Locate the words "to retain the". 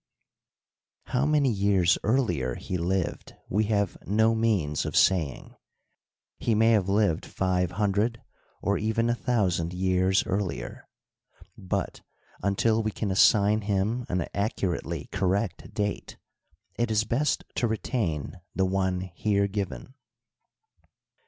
17.57-18.65